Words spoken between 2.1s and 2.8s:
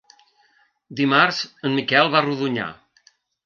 va a Rodonyà.